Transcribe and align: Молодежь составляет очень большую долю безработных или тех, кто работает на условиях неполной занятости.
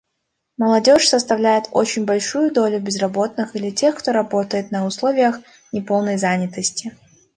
Молодежь 0.57 1.07
составляет 1.09 1.65
очень 1.73 2.05
большую 2.05 2.51
долю 2.51 2.79
безработных 2.81 3.55
или 3.55 3.69
тех, 3.69 3.93
кто 3.93 4.11
работает 4.11 4.71
на 4.71 4.87
условиях 4.87 5.39
неполной 5.71 6.17
занятости. 6.17 6.97